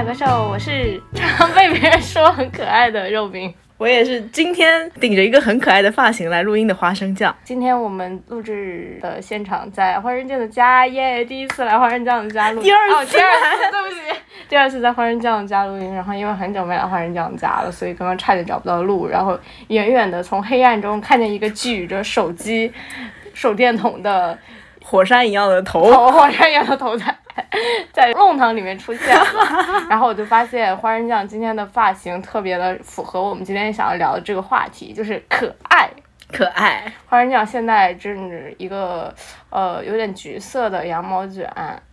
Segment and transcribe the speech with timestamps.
[0.00, 3.52] 迎收听《北海歌手》，我是常被别人说很可爱的肉饼。
[3.76, 7.34] 我也是今天顶着一个很可爱的发型来录音的花生酱。
[7.44, 11.24] 今天我们录制的现场在花生酱的家，耶！
[11.24, 15.94] 第一次来花生酱的家录音，第二次哦，第二次，对不起，第二次在花生酱的家录音。
[15.94, 19.06] 然后因为很久没来花生酱的家了，所以刚刚差点找不到路。
[19.06, 19.38] 然后
[19.68, 22.72] 远远的从黑暗中看见一个举着手机、
[23.34, 24.38] 手电筒的
[24.90, 27.14] 火山一样的头，头火山一样的头在
[27.92, 29.24] 在弄堂里面出现了，
[29.88, 35.88] 然后我就发现花生酱今天的发型特别的符合我们今天想要聊的这个话题，就是可爱。
[36.32, 36.92] 可爱。
[37.08, 39.14] 花生酱现在正是一个
[39.50, 41.48] 呃有点橘色的羊毛卷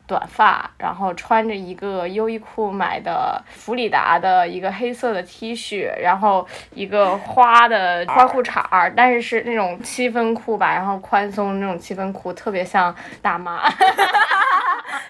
[0.08, 13.62] 短发，然后穿着一个优衣库买的弗里达的一个黑色的 T 恤，然后一个花的花裤衩儿，但是是那种七分裤吧，然后宽松那种七分裤，特别像大妈。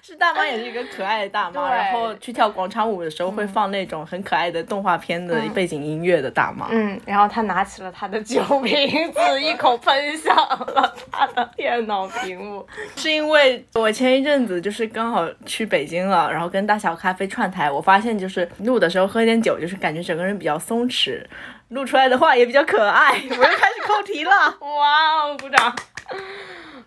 [0.01, 1.73] 是大妈，也是一个可爱的大妈。
[1.73, 6.67] 然后去跳广场舞的时候会放那种很可爱的动画片的背景音乐的大妈。
[6.71, 12.67] 嗯，然后她拿起了她的酒瓶子，一口喷向了她的电脑屏幕。
[12.95, 21.23] 是因为我前一阵子就是刚好去北京了，然后跟大小咖啡串台，我发现就是录的时候喝点酒，就是感觉整个人比较松弛，
[21.69, 23.11] 录出来的话也比较可爱。
[23.29, 24.31] 我又开始扣题了。
[24.61, 25.75] 哇哦，鼓掌！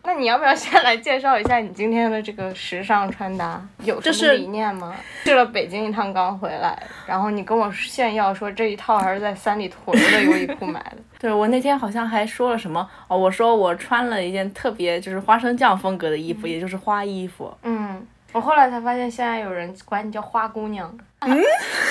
[0.04, 3.60] 那你要不要先来介绍一下你今天的这个时尚穿搭？
[3.84, 4.94] 有什么就是理念吗？
[5.24, 10.96] 去了北京一趟刚回来，然后你跟我炫耀说这一套还是在三里屯的优衣库买的。
[11.20, 17.54] 对我那天好像还说了什么哦，我说我穿了一件特别就是花生酱风格的衣服，也就是花衣服。
[17.62, 21.38] 嗯，我后来才发现，现在有人管你叫花姑娘，嗯，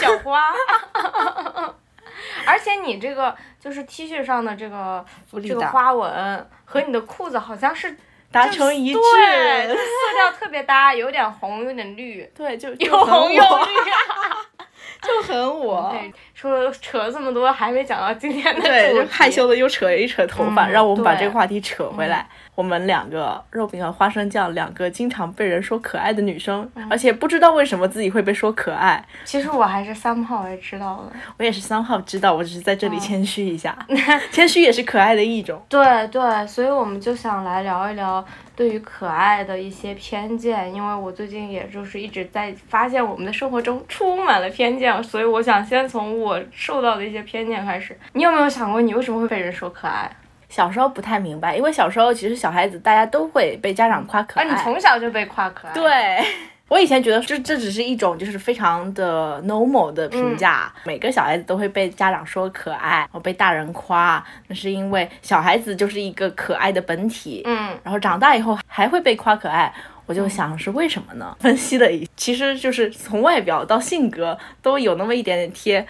[0.02, 0.42] 小花。
[2.46, 5.06] 而且你这个就是 T 恤上的这个
[5.44, 7.96] 这个花纹和你的裤子好像是
[8.32, 9.76] 达成一致，色
[10.16, 13.72] 调特别搭，有点红，有点绿，对，就有红有绿。
[15.02, 15.90] 就很我。
[15.96, 22.28] 对，说扯了这么多，还没讲到今天的对，主题就害羞的又扯一扯头发，嗯让我们把这个话题扯回来。
[22.60, 29.02] 我们两个肉饼和花生酱，两个经常被人说可爱的女生，嗯而且不知道为什么自己会被说可爱。
[29.24, 31.14] 其实我还是三号也知道了。
[31.38, 33.74] 我也是三号知道，我只是在这里嗯谦虚一下，
[34.30, 35.58] 谦虚也是可爱的一种。
[35.70, 38.26] 对对，所以我们就想来聊一聊
[38.58, 47.98] 对于可爱的一些偏见，因为我最近也就是一直在发现我们的生活中充满了偏见，所以我想先从我受到的一些偏见开始。
[48.12, 50.12] 你有没有想过，你为什么会被人说可爱？
[50.50, 54.50] 小时候不太明白，因为小时候其实小孩子大家都会被家长夸可啊，爱。
[54.50, 55.74] 你从小就被夸可爱？
[55.74, 56.26] 对。
[56.70, 69.74] 我以前觉得这这只是一种就是非常的 normal 的评价，每个小孩子都会被家长说可爱，然后被大人夸，那是因为小孩子就是一个可爱的本体，嗯，然后长大以后还会被夸可爱。
[70.06, 71.36] 我就想是为什么呢？
[71.42, 75.84] 分析了一，其实就是从外表到性格都有那么一点点贴。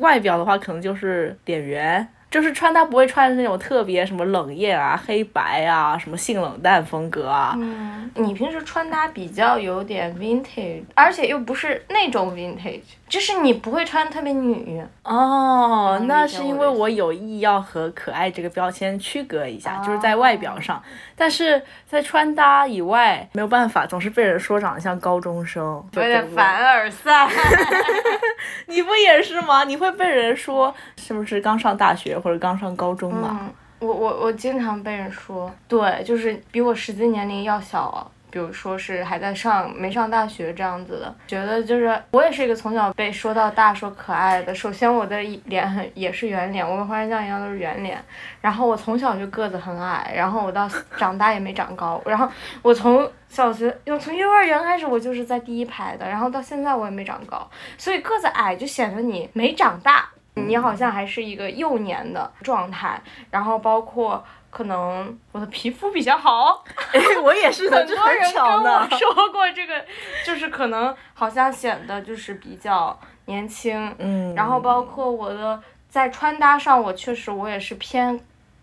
[0.00, 7.54] 外表的话，可能就是脸圆，就是穿搭不会穿的那种特别什么冷艳啊、黑白啊、什么性冷淡风格啊。
[7.56, 14.84] 嗯，你平时穿搭比较有点 vintage，而且又不是那种 vintage，就是你不会穿特别女。
[15.04, 20.82] 哦，那是因为我有意要和可爱这个标签区隔一下，就是哦在外表上，
[21.14, 25.62] 但是在穿搭以外没有办法，总是被人说长得像高中生，
[25.92, 27.28] 有点对凡尔赛。
[28.66, 29.64] 你不也是吗？
[29.64, 33.38] 你会被人说是不是刚上大学或者刚上高中吗？
[33.40, 33.50] 嗯，
[33.80, 44.54] 我我我经常被人说，对，就是比我实际年龄要小，比如说是还在上没上大学这样子的，觉得就是我也是一个从小被说到大说可爱的。
[44.54, 47.98] 首先我的脸很也是圆脸，我跟花生酱一样都是圆脸，
[48.42, 50.68] 然后我从小就个子很矮，然后我到
[50.98, 52.28] 长大也没长高，然后
[52.60, 60.10] 我从小学，我从幼儿园开始我就是在第一排的，然后到现在我也没长高，所以个子矮就显得你没长大。
[60.38, 63.00] 你好像还是一个幼年的状态，
[63.30, 64.22] 然后包括
[64.56, 68.88] 可能我的皮肤比较好，哎，我也是的，很多人跟我。
[68.88, 69.84] 说过这个，
[70.24, 78.18] 就是可能好像显得就是比较年轻，嗯，然后包括我的在穿搭上，我确实我也是偏，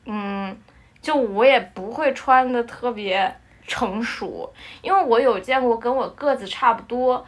[0.06, 0.58] 嗯，
[1.00, 3.32] 就我也不会穿的特别
[3.68, 4.52] 成熟，
[4.82, 7.24] 因为我有见过跟我个子差不多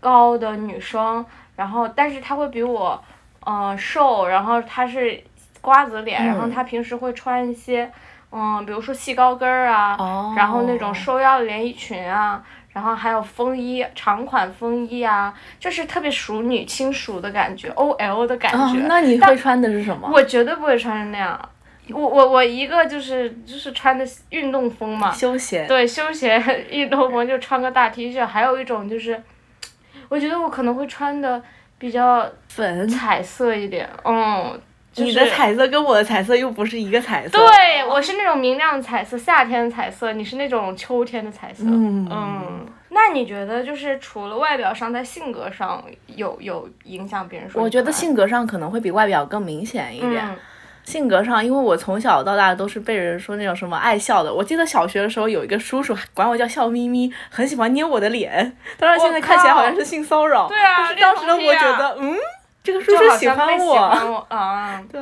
[0.00, 1.22] 高的女生，
[1.54, 2.98] 然后但是她会比我，
[3.44, 5.22] 嗯、瘦，然后她是
[5.66, 7.90] 瓜子脸，然后嗯她平时会穿一些，
[8.30, 12.40] 嗯，比如说细高跟儿啊，哦，然后那种收腰的连衣裙啊，
[12.72, 20.08] 然后还有风衣长款风衣啊，就是特别熟女轻熟的感觉，OL 的感哦觉。，那你会穿的是什么？
[20.12, 21.36] 我绝对不会穿成那样。
[21.90, 25.66] 我我我一个就是就是穿的运动风嘛，休闲。
[25.66, 26.40] 对，休闲
[26.70, 29.20] 运动风就穿个大 T 恤，还有一种就是，
[30.08, 31.42] 我觉得我可能会穿的
[31.76, 34.60] 比较粉，彩色一点，嗯。
[34.96, 37.38] 你的彩色跟我的彩色又不是一个彩色。
[37.38, 41.64] 对，我是那种明亮的彩色，夏天的彩色，你是那种秋天的彩色。
[41.66, 42.66] 嗯嗯。
[42.88, 47.62] 那你觉得就是除了外表上，在性格上有有影响别人说？
[47.62, 50.24] 我觉得性格上可能会比外表更明显一点。
[50.84, 54.32] 性格上，因为我从小到大都是被人说那种什么爱笑的。
[54.32, 58.56] 我记得小学的时候有一个叔叔管我叫笑眯眯，很喜欢捏我的脸。
[58.78, 60.46] 当然现在看起来好像是性骚扰。
[60.48, 60.76] 对啊。
[60.78, 62.16] 但是当时的我觉得，嗯。
[62.66, 65.00] 这个叔叔喜欢我啊， 对，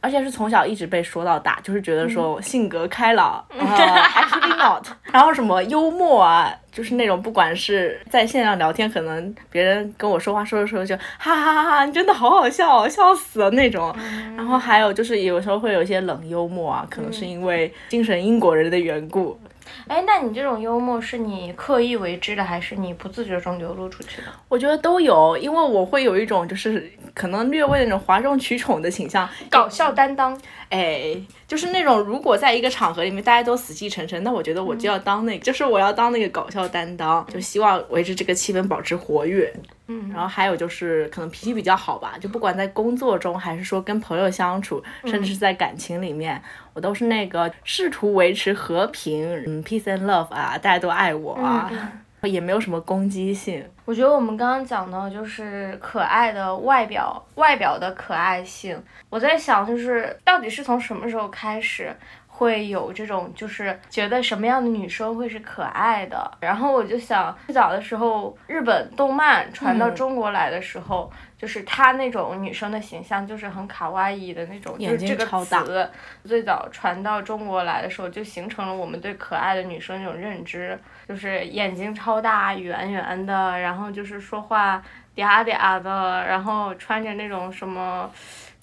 [0.00, 13.92] 而且是从小一直被说到大，就是觉得说性格开朗， actually not，然后什么幽默啊，就是那种不管是在线上聊天，可能别人跟我说话说着说着就哈哈哈哈，你真的好好笑，笑死了那种。
[14.36, 19.36] 然后还有就是有时候会有一些冷幽默啊，可能是因为精神英国人的缘故。
[19.86, 24.28] 哎，那你这种幽默是你刻意为之的，还是你不自觉中流露出去的？
[24.48, 30.38] 我觉得都有，因为我会有一种就是可能略微那种哗众取宠的倾向，搞笑担当。
[30.70, 31.16] 哎，
[31.46, 39.52] 就是那种如果在一个场合里面大家都死气沉沉，那我觉得我就要当那个，就是我要当那个搞笑担当，就希望维持这个气氛保持活跃。
[39.86, 46.40] 嗯，然后还有就是可能脾气比较好吧，就不管在工作中还是说跟朋友相处，甚至是在感情里面，
[46.72, 51.70] 我都是那个试图维持和平，嗯，peace and love 啊，大家都爱我啊，
[52.26, 53.64] 也没有什么攻击性。
[53.84, 58.80] 我觉得我们刚刚讲到就是可爱的外表，外表的可爱性。
[59.10, 61.94] 我在想，就是到底是从什么时候开始
[62.36, 66.28] 会有这种，就是觉得什么样的女生会是可爱的？
[66.40, 71.08] 然后我就想，最早的时候，日本动漫传到中国来的时候，
[71.38, 75.88] 就是她那种女生的形象，就是很卡哇伊的那种，就是这个词
[76.24, 80.76] 最早传到中国来的时候，就形成了我们对可爱的女生那种认知。
[81.06, 84.82] 就是眼睛超大，圆圆的，然后就是说话
[85.14, 88.10] 嗲嗲的，然后穿着那种什么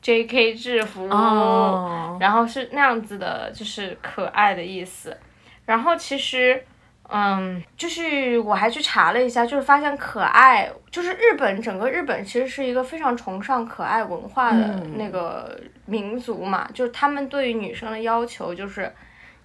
[0.01, 0.55] J.K.
[0.55, 5.15] 制服，然后是那样子的，就是可爱的意思。
[5.65, 6.63] 然后其实，
[7.07, 18.93] 嗯，就是我还去查了一下，就是发现可爱，就是日本整个日本其实是一个非常崇尚可爱文化的那个民族嘛，就是他们对于女生的要求就是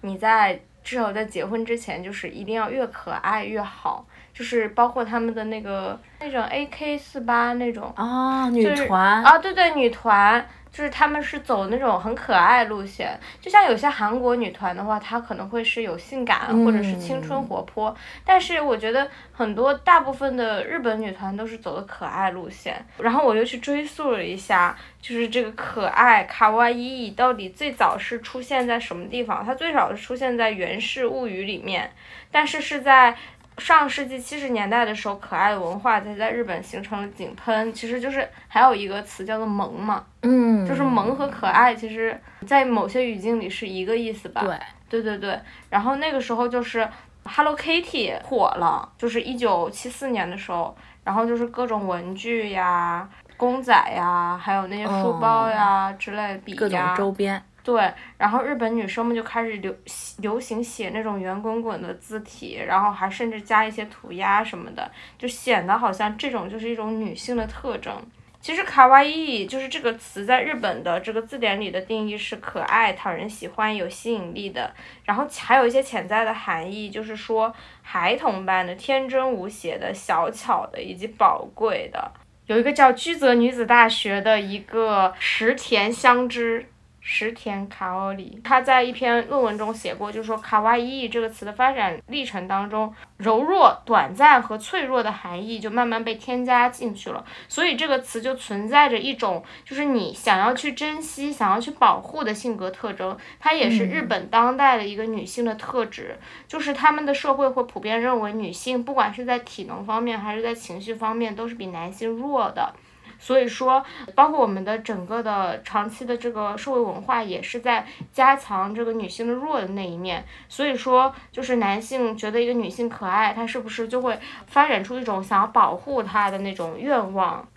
[0.01, 0.59] 你在。
[0.83, 4.07] 至少在结婚之前，就是一定要越可爱越好，
[4.37, 10.45] 就是包括他们的那个那种 A K 四八那种啊，女团啊，对对，女团。
[10.69, 22.75] 就是他们是走那种很可爱路线，就像有些韩国女团的话，她可能会是有性感或者是青春活泼，但是我觉得很多大部分的日本女团都是走的可爱路线。
[22.99, 29.43] 然后我又去追溯了一下，就是这个可爱卡哇伊到底最早是出现在什么地方？
[29.43, 31.91] 它最早是出现在《源氏物语》里面，
[32.29, 33.17] 但是是在。
[33.57, 37.73] 上世纪七十年代的时候，可爱的文化才在日本形成了井喷。
[37.73, 44.41] 其实就是还有一个词叫做萌嘛，嗯，就是萌和可爱，其实在某些语境里是一个意思吧。
[44.41, 45.39] 对，对对对。
[45.69, 46.87] 然后那个时候就是
[47.25, 57.43] Hello Kitty 火了，就是一九七四年的时候，然后就是各种文具呀、公仔呀，还有那些书包呀之类的笔呀，各种周边。
[57.67, 59.75] 对，然后日本女生们就开始流
[60.19, 67.93] 流行写那种圆滚滚的字体，然后还甚至加一些涂鸦什么的，就显得好像这种就是一种女性的特征。
[68.39, 82.09] 其实卡哇伊就是这个词在日本的这个字典里的定义是可爱、讨人喜欢、有吸引力的，然后还有一些潜在的含义，就是说孩童般的天真无邪的小巧的以及宝贵的。
[82.45, 86.65] 有一个叫居泽女子大学的一个石田香织。
[87.09, 97.23] 石田卡奥里，他在一篇论文中写过，就是说“卡哇伊”这个词的发展历程当中，柔弱、短暂和脆弱的含义就慢慢被添加进去了。
[97.47, 103.17] 所以这个词就存在着一种，就是你想要去珍惜、想要去保护的性格特征。
[103.39, 112.73] 它也是日本当代的一个女性的特质，就是他们的社会会普遍认为女性不管是在体能方面还是在情绪方面都是比男性弱的。
[113.19, 113.83] 所以说，
[114.15, 120.23] 包括我们的整个的长期的这个社会文化，也是在加强这个女性的弱的那一面。
[120.47, 127.47] 所以说，就是男性觉得一个女性可爱，他是不是就会发展出一种想要保护她的那种愿望？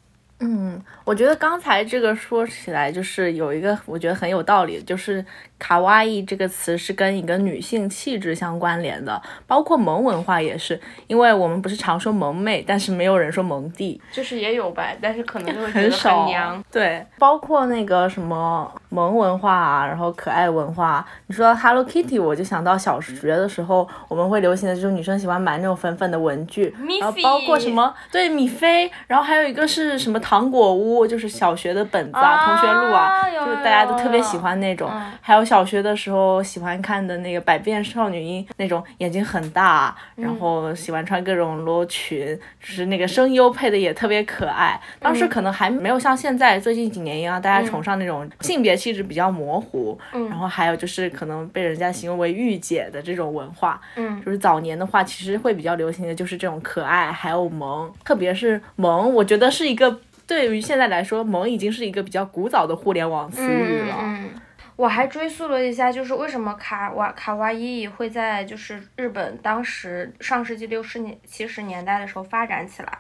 [0.41, 5.25] 嗯，我觉得刚才这个说起来就是有一个我觉得很有道理，就是
[5.59, 16.65] 卡哇伊这个词是跟一个女性气质相关联的，包括萌文化也是，因为我们不是常说萌妹，但是没有人说萌弟，就是也有吧，但是可能就会很少娘。
[16.73, 21.07] 对，包括那个什么萌文化啊，然后可爱文化。
[21.27, 34.89] 你说到 Hello Kitty，我就想到小学的时候我们会流行的这种女生喜欢买那种粉粉的文具，然后包括什么对米菲，然后还有一个是什么糖果屋，就是小学的本子啊、同学录啊，就是大家都特别喜欢那种。
[35.21, 44.81] 还有小学的时候喜欢看的那个百变少女樱，那种眼睛很大，然后喜欢穿各种罗裙，就是那个声优配的也特别可爱。
[45.01, 49.99] 当时可能还没有像现在最近几年一样，大家崇尚那种性别气质比较模糊。
[50.13, 50.29] 嗯。
[50.29, 53.81] 然后还有就是可能被人家形容为御姐的这种文化。
[53.97, 54.23] 嗯。
[54.25, 59.99] 就是早年的话，其实会比较流行的就是这种可爱，还有萌，特别是萌，我觉得是一个
[60.31, 63.97] 对于现在来说，萌已经是一个比较古早的互联网词语了。
[64.01, 64.31] 嗯。
[64.77, 72.99] 我还追溯了一下，就是为什么卡哇卡哇伊会在就是日本当时上世纪六十年七十年代的时候发展起来。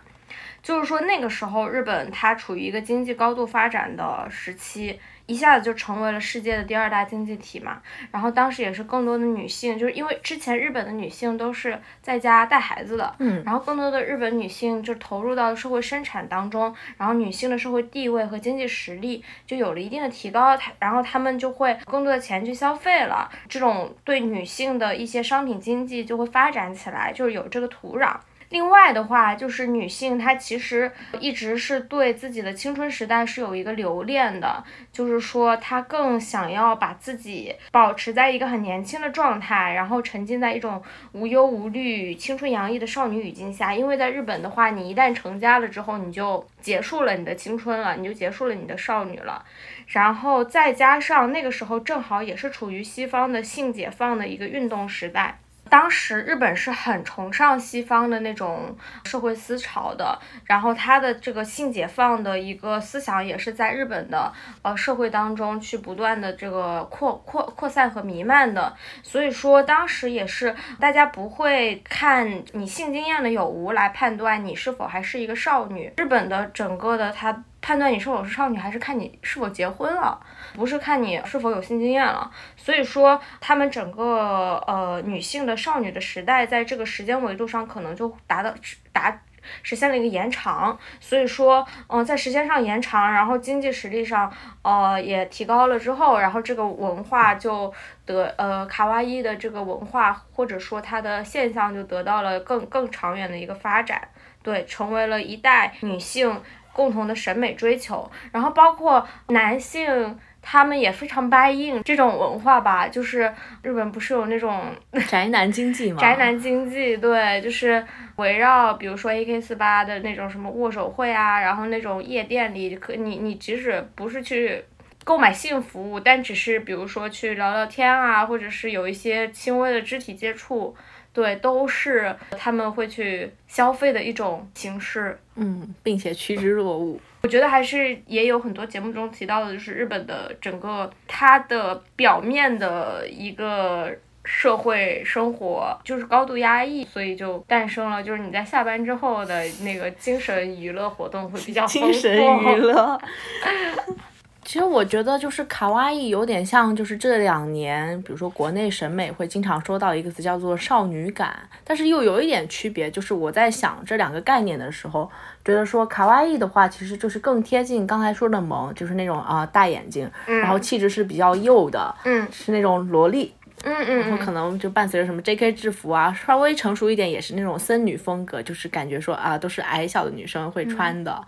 [0.60, 4.98] 就是说，那个时候日本它处于一个经济高度发展的时期，
[5.30, 7.80] 一下子就成为了世界的第二大经济体嘛。
[8.10, 28.16] 然后当时也是更多的女性，就是因为之前日本的女性都是在家带孩子的，嗯，然后更多的日本女性就投入到社会生产当中，然后女性的社会地位和经济实力就有了一定的提高，然后她们就会更多的钱去消费了，这种对女性的一些商品经济就会发展起来，就是有这个土壤。
[28.50, 30.90] 另外的话，就是女性她其实
[31.20, 43.72] 一直是对自己的青春时代是有一个留恋的，就是说她更想要把自己保持在一个很年轻的状态，然后沉浸在一种无忧无虑、青春洋溢的少女语境下。
[43.72, 49.44] 因为在日本的话，你一旦成家了之后，你就结束了你的青春了，你就结束了你的少女了。
[49.86, 55.38] 然后再加上那个时候正好也是处于西方的性解放的一个运动时代。
[55.70, 64.30] 当时日本是很崇尚西方的那种社会思潮的，然后他的这个性解放的一个思想也是在日本的
[64.62, 77.44] 呃社会当中去不断的这个扩扩扩散和弥漫的，所以说当时也是大家不会看你性经验的有无来判断你是否还是一个少女，日本的整个的他。
[77.62, 80.18] 判断你是否是少女，还是看你是否结婚了，
[80.54, 82.30] 不是看你是否有性经验了。
[82.56, 88.54] 所以说，他们整个呃女性的少女的时代，在这个时间维度上，可能就达到
[88.92, 89.20] 达
[89.62, 90.78] 实现了一个延长。
[91.00, 97.72] 所以说，嗯，在时间上延长，然后经济实力上呃也提高了之后，然后这个文化就
[98.06, 104.08] 得呃卡哇伊的这个文化，或者说它的现象就得到了更更长远的一个发展，
[104.42, 106.40] 对，成为了一代女性。
[106.72, 112.88] 共同的审美追求，然后包括男性，他们也非常 buy in 这种文化吧。
[112.88, 114.74] 就是日本不是有那种
[115.08, 115.98] 宅男经济吗？
[116.00, 117.84] 宅男经济，对，就是
[118.16, 124.64] 围绕比如说 AK 四八的那种什么握手会啊，然后那种夜店里，可你你即使不是去
[125.04, 130.74] 购买性服务，但只是比如说去聊聊天啊，或者是有一些轻微的肢体接触。
[131.12, 137.00] 对，都是他们会去消费的一种形式，嗯，并且趋之若鹜。
[137.22, 143.92] 我觉得还是也有很多节目中提到的，就是日本的整个它的表面的一个
[144.24, 152.98] 社会生活就是高度压抑，所以就诞生了，就是你在下班之后的那个精神娱乐活动会比较精神娱乐。
[154.50, 165.08] 其实我觉得就是卡哇伊有点像，就是这两年，比如说国内审美会经常说到一个词叫做少女感，但是又有一点区别，就是我在想这两个概念的时候，
[165.44, 173.32] 觉得说卡哇伊的话，其实就是更贴近刚才说的萌，就是那种啊大眼睛，然后气质是比较幼的，嗯，是那种萝莉。
[173.62, 175.52] 嗯嗯，然后可能就伴随着什么 J.K.
[175.52, 181.22] 制服啊，稍微成熟一点也是那种森女风格，就是感觉说啊，都是矮小的女生会穿的，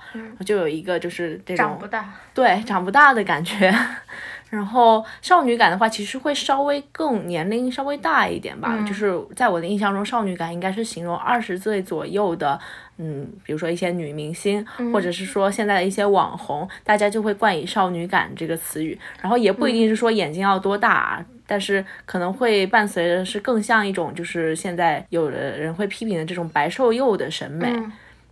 [0.47, 3.75] 就有一个就是这种长不大，对，长不大的感觉。
[4.49, 12.61] 然后少女感的话，其实会稍微更年龄稍微大一点吧，就是在我的印象中，少女感应该是形容二十岁左右的，
[12.99, 14.63] 嗯，比如说一些女明星，
[14.93, 18.99] 或者是说现在的一些网红，大家就会冠以少女感这个词语。
[19.23, 21.25] 然后也不一定是说眼睛要多大。
[21.47, 27.73] 但是可能会伴随着是更像一种，就是现在有的人会批评的这种白瘦幼的审美，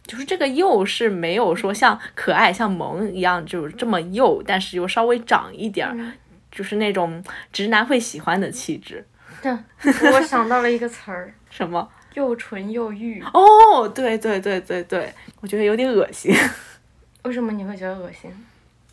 [0.07, 5.97] 就是这个幼是没有说像可爱像萌一样就是这么幼，但是又稍微长一点儿，
[6.51, 9.05] 就是那种直男会喜欢的气质。
[9.43, 9.53] 对，
[10.13, 11.89] 我想到了一个词儿， 什么？
[12.15, 13.23] 又纯又欲。
[13.33, 16.35] 哦，对对对对对，我觉得有点恶心。
[17.23, 18.31] 为什么你会觉得恶心？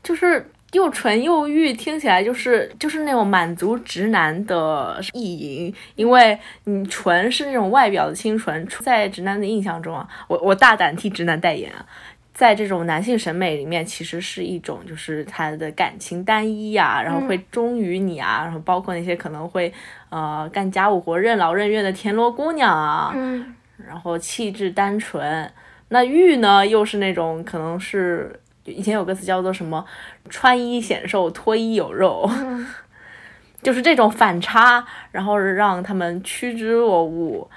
[0.04, 0.46] 就是。
[0.74, 11.86] 又纯又欲，听起来就是就是那种满足直男的意淫，因为你纯是那种外表的清纯，在直男的印象中啊，我我大胆替直男代言啊，
[12.34, 19.72] 在这种男性审美里面，其实是一种就是他的感情单一呀，然后会忠于你啊，然后包括那些可能会
[20.10, 23.56] 呃干家务活、任劳任怨的田螺姑娘啊，嗯
[23.88, 25.50] 然后气质单纯。
[25.90, 29.84] 那玉呢，又是那种可能是以前有个词叫做什么
[30.30, 32.68] “穿衣显瘦，脱衣有肉”，嗯
[33.64, 37.50] 就是这种反差，然后让他们趋之若鹜。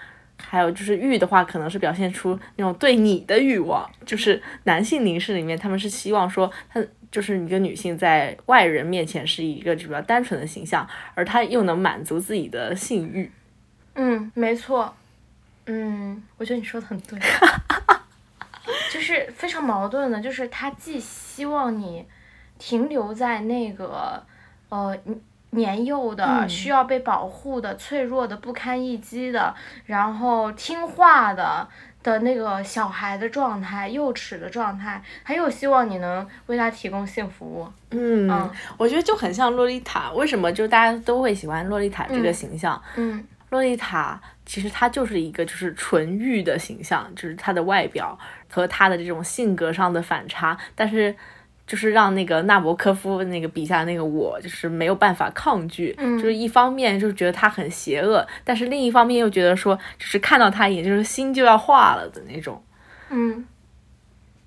[0.43, 13.31] 还有就是欲的话，可能是表现出那种对你的欲望，就是男性凝视里面，他们是希望说，他就是一个女性在外人面前是一个比较单纯的形象，而她又能满足自己的性欲。
[13.97, 14.95] 嗯，没错。
[15.67, 17.19] 嗯，我觉得你说的很对，
[18.93, 22.07] 就是非常矛盾的，就是他既希望你
[22.59, 24.23] 停留在那个
[24.69, 29.55] 呃年年幼的、嗯需要被保护的、脆弱的、不堪一击的，
[29.87, 31.69] 然后听话的。
[32.03, 37.69] 的那个小孩的状态，幼齿的状态，他又希望你能为他提供性服务。
[37.91, 40.11] 嗯，嗯我觉得就很像洛丽塔。
[40.12, 42.83] 为什么就大家都会喜欢洛丽塔这个形象？
[42.97, 51.14] 嗯洛丽塔其实她就是一个就是纯欲的形象，就是她的外表和她的这种性格上的反差，但是
[51.66, 62.61] 就是让那个纳博科夫那个笔下那个我就是没有办法抗拒，嗯就是一方面就是觉得他很邪恶，但是另一方面又觉得说就是看到他一眼就是心就要化了的那种。
[63.11, 63.45] 嗯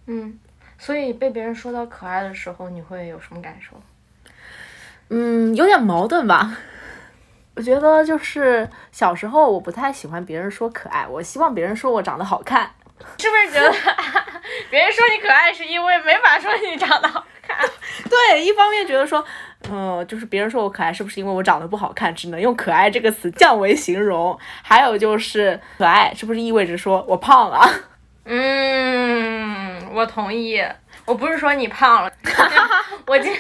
[0.07, 0.37] 嗯，
[0.77, 3.81] 所以被别人说到可爱的时候，你会有什么感受？
[5.09, 6.57] 嗯，有点矛盾吧。
[7.55, 12.71] 我觉得就是小时候我不太喜欢别人说可爱，我希望别人说我长得好看。
[13.19, 13.69] 是不是觉得
[14.69, 17.57] 别人说你可爱是因为没法说你长得好看？
[18.09, 19.23] 对，一方面觉得说，
[19.69, 24.39] 嗯、就是别人说我可爱，是不是因为我长得不好看，只能用可爱这个词降维形容？
[24.61, 27.69] 还有就是可爱，是不是意味着说我胖了？
[28.25, 30.63] 嗯，我同意。
[31.05, 32.11] 我不是说你胖了，
[33.05, 33.35] 我今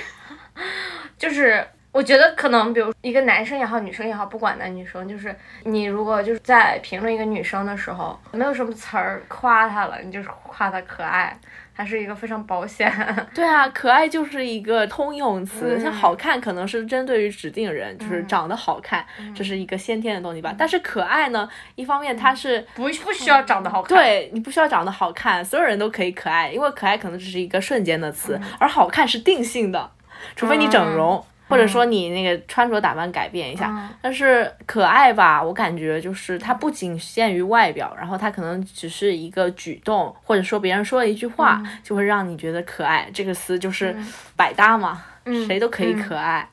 [1.17, 11.37] 就是我觉得可能，比如一个男生也好，女生也好，不管男女生，就是你如果就是在评论一个女生的时候，没有什么词儿夸她了，你就是夸她可爱，
[11.71, 12.91] 还是一个非常保险。
[13.35, 20.51] 对啊，可爱就是一个通用词，嗯像好看可能是针对于指定人，就是嗯长得好看，这是一个先天的东西吧。
[20.57, 22.59] 但是可爱呢，一方面它是。
[22.73, 29.91] 不不需要长得好看。，对你不需要长得好看，所有人都可以可爱，因为可爱可能只是一个瞬间的词，而好看是定性的，
[30.35, 33.69] 除非你整容，或者说你那个穿着打扮改变一下。
[33.69, 43.09] 嗯但是可爱吧，我感觉就是它不仅限于外表，然后它可能只是一个举动，或者说别人说了一句话，就会让你觉得可爱。
[43.13, 43.95] 这个词就是
[44.35, 46.49] 百搭嘛，嗯谁都可以可爱。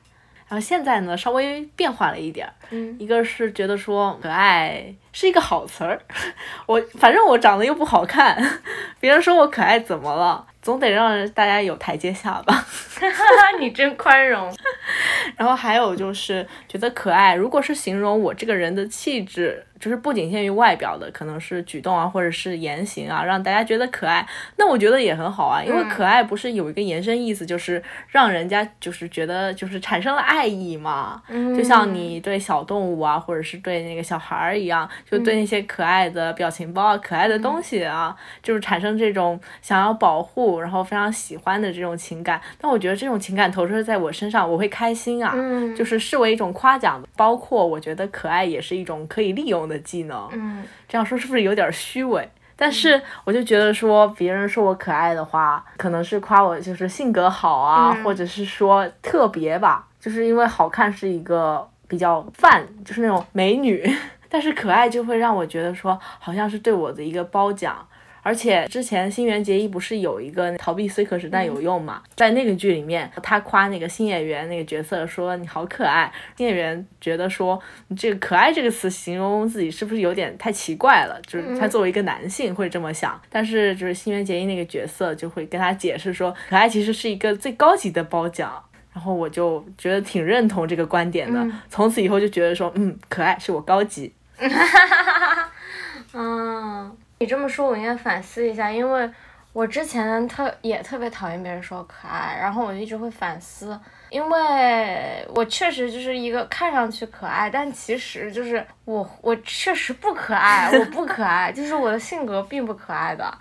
[0.47, 6.01] 然后现在呢，稍微变化了一点儿，嗯一个是觉得说可爱是一个好词儿，
[6.67, 8.41] 我反正我长得又不好看，
[8.99, 10.45] 别人说我可爱怎么了？
[10.61, 12.65] 总得让大家有台阶下吧。
[13.59, 14.53] 你真宽容。
[15.37, 24.25] 然后还有就是觉得可爱，如果是形容我这个人的气质，就是不仅限于外表的，可能是举动啊，或者是言行啊，让大家觉得可爱，
[24.57, 25.89] 那我觉得也很好啊，因为嗯。
[25.89, 42.39] 可爱不是有一个延伸意思，就是让人家就是觉得就是产生了爱意嘛，嗯就像你对小动物啊，或者是对那个小孩儿一样，就对那些可爱的表情包啊、可爱的东西啊，就是产生这种想要保护，然后非常喜欢的这种情感。
[42.59, 45.75] 但我觉得这种情感投射在我身上，我会开心啊，嗯。
[45.75, 47.01] 就是视为一种夸奖。
[47.15, 50.29] 包括我觉得可爱也是一种可以利用的技能。
[50.33, 52.29] 嗯这样说是不是有点虚伪？
[52.55, 63.83] 但是我就觉得说，别人说我可爱的话，可能是夸我就是性格好啊，嗯或者是说特别吧，就是因为好看是一个比较泛，就是那种美女，
[64.29, 67.87] 但是可爱就会让我觉得说，好像是对我的一个褒奖。
[68.21, 72.01] 而且之前新垣结衣不是有一个逃避虽可耻但有用嘛？
[72.15, 81.19] 在那个剧里面，他夸那个新演员那个角色说你好可爱，新演员觉得说你这个可爱这个词形容自己是不是有点太奇怪了？
[81.25, 88.63] 就是他作为一个男性会这么想，但是就是新垣结衣那个角色就会跟他解释说，可爱其实是一个最高级的褒奖。
[88.93, 94.11] 然后我就觉得挺认同这个观点的，从此以后就觉得说，嗯，可爱是我高级。
[96.13, 99.07] 嗯，你这么说，我应该反思一下，因为
[99.53, 103.79] 我之前特也特别讨厌别人说我可爱，然后我就一直会反思，
[104.09, 113.31] 因为我确实就是一个看上去可爱，但其实就是我我确实不可爱，我不可爱，就是我的性格并不可爱的。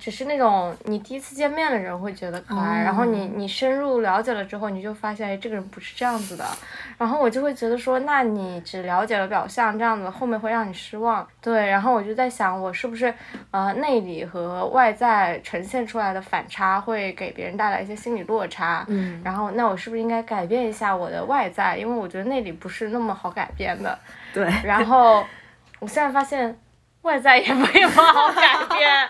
[0.00, 6.44] 只是那种你第一次见面的人会觉得可爱，然后你你深入了解了之后，你就发现哎这个人不是这样子的，
[6.96, 11.26] 然后我就会觉得说，那你只了解了表象，这样子后面会让你失望。
[11.40, 13.12] 对，然后我就在想，我是不是
[13.50, 18.84] 呃内里和外在呈现出来的反差会给别人带来一些心理落差？
[18.88, 21.76] 嗯，然后那我是不是应该改变一下我的外在？
[21.76, 23.98] 因为我觉得内里不是那么好改变的。
[24.32, 25.24] 对，然后
[25.80, 26.56] 我现在发现
[27.08, 28.42] 外在也没有好改
[28.76, 29.08] 变，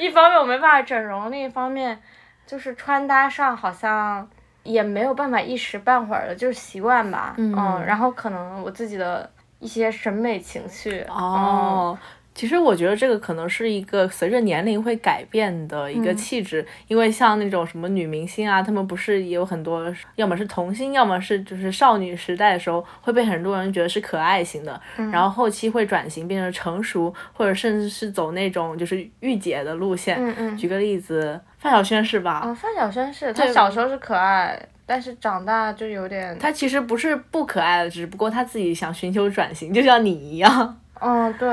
[0.00, 2.00] 一方面我没办法整容，另一方面
[2.46, 4.26] 就是穿搭上好像
[4.62, 7.34] 也没有办法一时半会儿的，就是习惯吧。
[7.36, 11.04] 嗯然后可能我自己的一些审美情绪。
[11.10, 11.96] 哦，
[12.34, 30.16] 其实我觉得这个可能是一个随着年龄会改变的一个嗯气质，因为像那种什么女明星啊，她们不是也有很多，要么是童星，要么是就是少女时代的时候会被很多人觉得是可爱型的，嗯然后后期会转型变成成熟，或者甚至是走那种就是御姐的路线。
[30.18, 30.56] 嗯嗯。
[30.56, 32.40] 举个例子，范晓萱是吧？
[32.40, 36.36] 啊，范晓萱是她小时候是可爱，但是长大就有点。
[36.38, 40.80] 她其实不是不可爱的，只不过她自己想寻求转型，就像你一样。
[41.00, 41.48] 嗯，对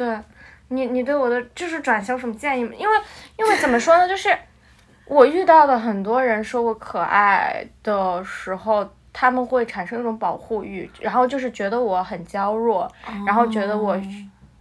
[0.00, 0.18] 对，
[0.68, 2.70] 你你对我的就是转型有什么建议吗？
[2.78, 2.98] 因为
[3.36, 4.34] 因为怎么说呢，就是
[5.04, 12.90] 我遇到的很多人说我可爱的时候，他们会产生一种保护欲，然后就是觉得我很娇弱，
[13.26, 14.00] 然后觉得我，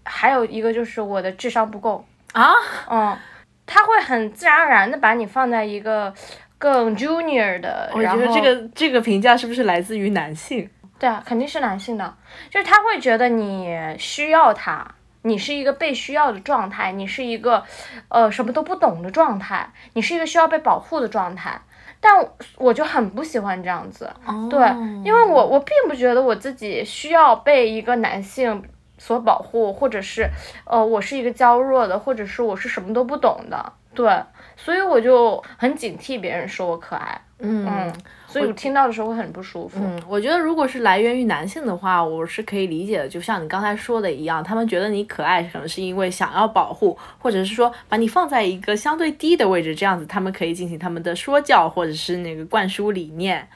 [0.04, 2.52] 还有一个就是我的智商不够，啊，
[2.92, 3.18] 嗯，
[3.66, 6.14] 他会很自然而然的把你放在一个
[6.58, 10.70] 更 junior 的，我觉得这个这个评价是不是来自于男性？
[11.00, 12.14] 对啊，肯定是男性的，
[12.50, 14.86] 就是他会觉得你需要他，
[15.24, 17.64] 你是一个被需要的状态，你是一个，
[18.08, 21.62] 呃，什么都不懂的状态，你是一个需要被保护的状态。
[22.02, 24.10] 但我就很不喜欢这样子，
[24.50, 24.60] 对，
[25.04, 28.64] 因为我我并不觉得我自己需要被一个男性
[28.98, 30.30] 所保护，或者是，
[30.64, 34.24] 呃，我是一个娇弱的，或者是我是什么都不懂的，对，
[34.56, 37.94] 所以我就很警惕别人说我可爱，嗯嗯，
[38.28, 39.80] 所以我听到的时候会很不舒服。
[39.82, 43.08] 嗯，我觉得如果是来源于男性的话，我是可以理解的。
[43.08, 53.48] 就像你刚才说的一样，他们觉得你可爱，可能是因为想要保护，或者是说把你放在一个相对低的位置，这样子他们可以进行他们的说教，或者是那个灌输理念，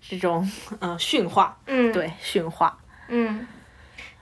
[0.00, 2.78] 这种呃驯化，嗯，对驯化。
[3.08, 3.46] 嗯，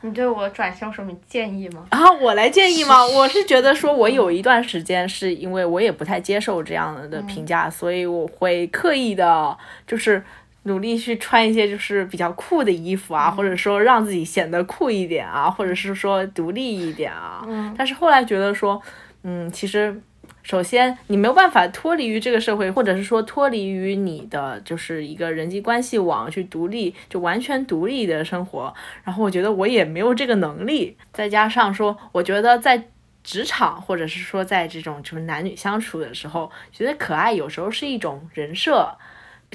[0.04, 1.86] 你对我转型有什么建议吗？
[1.88, 3.02] 啊，我来建议吗？
[3.06, 10.22] 我是觉得说，我有一段时间是因为我也不太接受这样的评价，所以我会刻意的，就是
[10.64, 17.42] 努力去穿一些就是比较酷的衣服啊，或者说让自己显得酷一点啊，或者是说独立一点啊。
[17.48, 18.80] 嗯但是后来觉得说，
[19.22, 19.98] 嗯，其实。
[20.44, 28.72] 首先，你没有办法脱离于这个社会，或者是说脱离于你的就是一个人际关系网去独立，就完全独立的生活。
[29.02, 32.88] 然后我觉得我也没有这个能力，再加上说，我觉得在
[33.22, 38.96] 职场或者是说在这种就是男女相处的时候，觉得可爱有时候是一种人设。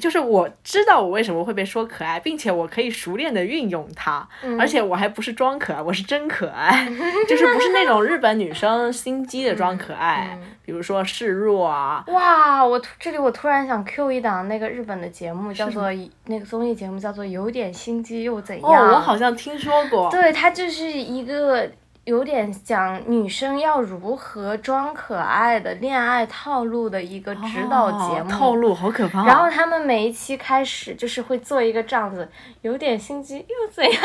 [0.00, 4.26] 就是我知道我为什么会被说可爱，并且我可以熟练的运用它，
[4.58, 6.88] 而且我还不是装可爱，我是真可爱，
[7.28, 15.84] 就是不是那种日本女生心机的装可爱，比如说示弱啊，哇，我突这里我突然想 Q 一档那个日本的节目，叫做
[16.26, 18.70] 那个综艺节目叫做《有点心机又怎样》。
[18.74, 20.10] 哦，我好像听说过。
[20.10, 21.68] 对，它就是一个
[22.10, 28.28] 有点讲女生要如何装可爱的恋爱套路的一个指导节目。
[28.28, 29.26] 哦套路好可怕、啊。
[29.28, 32.28] 然后他们每一期开始就是会做一个这样子，
[32.62, 33.94] 有点心机又怎样？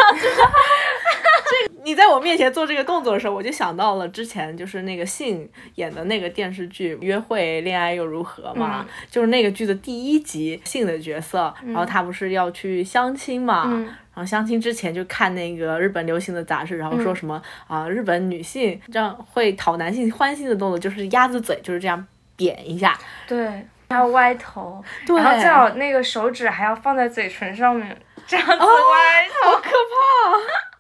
[1.48, 22.98] 这你在我面前做这个动作的时候，我就想到了之前就是那个信演的那个电视剧《约会恋爱又如何》嘛，嗯就是那个剧的第一集信的角色，然后他不是要去相亲嘛，嗯然后相亲之前就看那个日本流行的杂志，然后说什么啊、日本女性这样会讨男性欢心的动作就是鸭子嘴，就是这样扁一下，
[23.28, 23.46] 对，
[23.90, 29.52] 还要歪头，对然后最好那个手指还要放在嘴唇上面，这样子歪头。
[29.52, 30.75] 好可怕。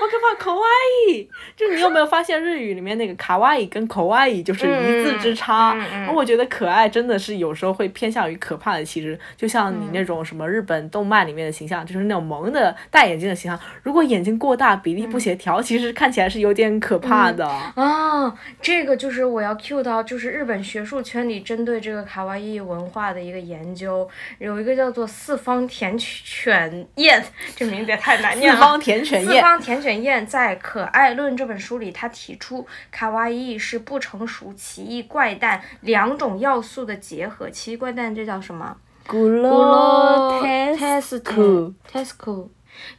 [0.00, 0.66] 好可怕，口哇
[1.08, 5.76] 伊，就是你有没有发现日语里面那个卡哇伊跟口哇伊就是一字之差？
[6.14, 17.46] 我觉得可爱真的是有时候会偏向于可怕的气质，就像你那种什么日本动漫里面的形象，就是那种萌的大眼睛的形象，如果眼睛过大，比例不协调，其实看起来是有点可怕的。
[17.46, 27.22] 啊，这个就是我要 cue 到，就是日本学术圈里针对这个卡哇伊文化的一个研究，有一个叫做四方田犬彦，
[27.56, 28.56] 这名字也太难念了。
[28.56, 37.48] 四方田犬彦，四方田犬彦在《可爱论》这本书里，他提出卡哇伊是不成熟、奇异、怪诞两种要素的结合。
[37.50, 38.76] 奇异怪诞这叫什么？
[39.06, 42.50] 咕噜 t e s 酷 t e s o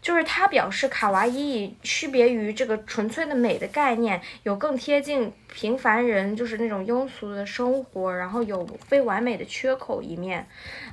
[0.02, 10.48] 就是它表示卡哇伊区别于这个纯粹的美的概念，有更贴近平凡人，就是那种庸俗的生活，然后有非完美的缺口一面，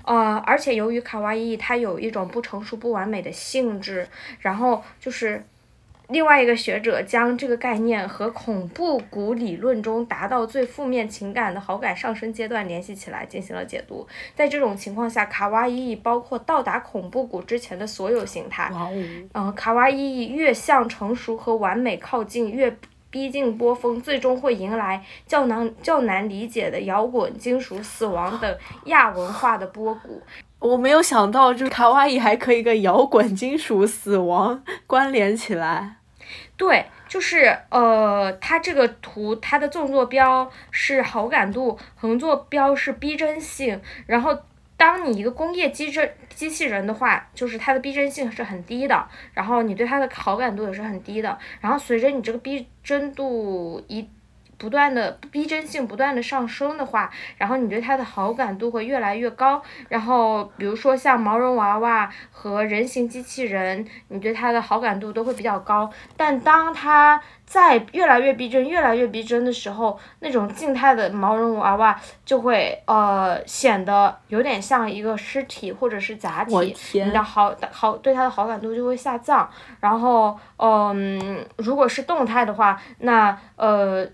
[0.05, 4.07] 呃，而且由于卡哇伊它有一种不成熟、不完美的性质，
[4.41, 5.45] 然后就是。
[6.09, 14.07] 另外一个学者将这个概念和恐怖谷理论中达到最负面情感的好感上升阶段联系起来进行了解读。
[14.35, 18.71] 在这种情况下，卡哇伊包括到达恐怖谷之前的所有形态。
[18.73, 18.93] 哇哦，
[19.35, 22.77] 嗯，卡哇伊越向成熟和完美靠近，越
[23.17, 30.21] 逼近波峰，最终会迎来较难较难理解的摇滚、金属、死亡等亚文化的波谷。
[30.59, 35.97] 我没有想到，就是卡哇伊还可以跟摇滚、金属、死亡关联起来。
[36.59, 43.81] 对，就是呃，它这个图它的纵坐标是好感度，横坐标是逼真性。
[44.05, 44.37] 然后，
[44.77, 51.39] 当你一个工业机制机器人的话，就是它的逼真性是很低的，然后你对它的好感度也是很低的。
[51.61, 54.07] 然后随着你这个逼真度一
[54.59, 59.63] 不断的逼真性不断的上升的话，然后你对它的好感度会越来越高。
[59.89, 65.91] 然后比如说像毛绒娃娃和人形机器人，你对它的好感度都会比较高。
[66.17, 79.49] 但当它在越来越逼真、越来越逼真的时候，那种静态的毛绒娃娃就会呃显得有点像一个尸体或者是假体，你的好好对它的好感度就会下降。
[79.81, 84.07] 然后嗯，如果是动态的话，那呃。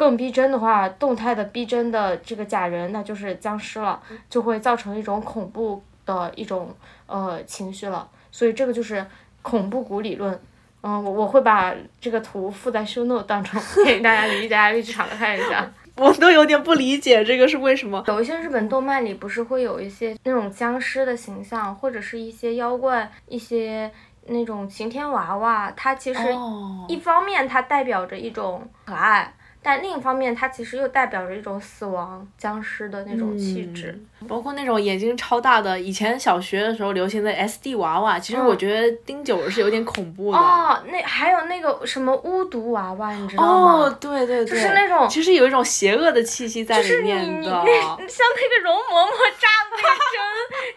[0.00, 8.08] 更逼真的话，动态的逼真的这个假人，那就是僵尸了，就会造成一种恐怖的一种呃情绪了。
[8.30, 9.04] 所以这个就是
[9.42, 10.40] 恐怖谷理论。
[10.80, 15.70] 嗯，我我会把这个图附在 show note 当中，给大家理大家去查看一下。
[15.96, 18.02] 我都有点不理解这个是为什么。
[18.06, 23.92] 有一些日本动漫里不是会有一些那种僵尸的形象，或者是一些妖怪，一些
[24.28, 33.98] 那种晴天娃娃，它其实哦一方面它代表着一种可爱，但另一方面它其实又代表着一种死亡、僵尸的那种气质。
[34.28, 40.38] 包括那种眼睛超大的，以前小学的时候流行的 SD 娃娃，其实嗯我觉得丁九是有点恐怖的。
[40.38, 43.72] 哦，那还有那个什么巫毒娃娃，你知道吗？
[43.84, 47.50] 哦，对对对，就是那种其实有一种邪恶的气息在就是里你你面的。
[47.64, 50.20] 那像那个容嬷嬷扎的那个针，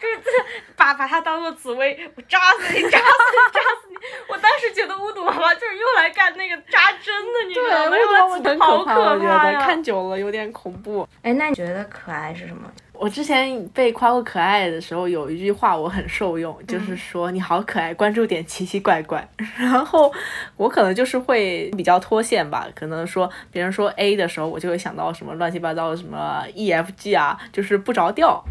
[0.00, 3.93] 就是把把它当做紫薇，我扎死你，扎死你，扎死你！
[4.28, 7.90] 我当时觉得巫毒娃娃就是用来干那个扎针的，你知对，道吗？
[7.90, 8.98] 为什么很好可怕？
[8.98, 9.60] 我可觉得呀！
[9.60, 11.06] 看久了有点恐怖。
[11.22, 12.70] 哎，那你觉得可爱是什么？
[12.92, 19.26] 我之前被夸过可爱的时候，有一句话我很受用，嗯就是说你好可爱，关注点奇奇怪怪。
[19.58, 20.12] 然后
[20.56, 28.42] 我可能就是会比较脱线吧，可能说别人说 A 的时候，我就会想到什么乱七八糟的什么 E F G 啊，就是不着调。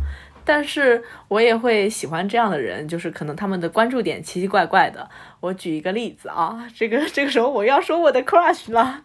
[0.45, 5.09] 但是我也会喜欢这样的人，就是可能他们的关注点奇奇怪怪的。
[5.43, 9.01] 我举一个例子啊，这个这个时候我要说我的 crush 了，